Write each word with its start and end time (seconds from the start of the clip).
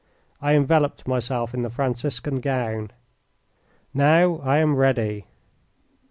I 0.41 0.55
enveloped 0.55 1.07
myself 1.07 1.53
in 1.53 1.61
the 1.61 1.69
Franciscan 1.69 2.39
gown. 2.39 2.89
"Now 3.93 4.37
I 4.39 4.57
am 4.57 4.75
ready." 4.75 5.25